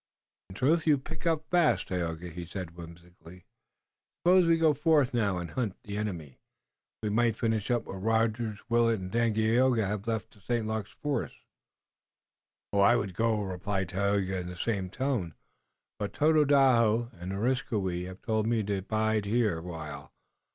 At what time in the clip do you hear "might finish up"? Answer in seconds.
7.11-7.85